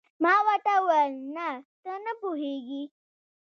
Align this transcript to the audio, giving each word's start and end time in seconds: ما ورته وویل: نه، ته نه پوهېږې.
ما 0.23 0.33
ورته 0.47 0.73
وویل: 0.79 1.13
نه، 1.35 1.47
ته 1.83 1.93
نه 2.05 2.13
پوهېږې. 2.21 2.83